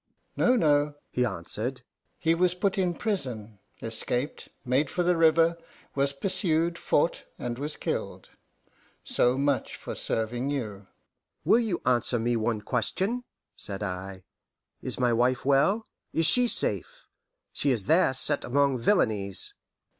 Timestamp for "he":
1.11-1.23, 2.17-2.33